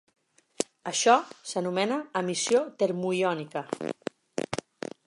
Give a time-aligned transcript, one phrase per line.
[0.91, 1.17] Això
[1.51, 3.65] s'anomena emissió termoiònica.